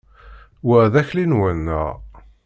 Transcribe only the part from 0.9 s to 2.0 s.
d akli-nwen, naɣ?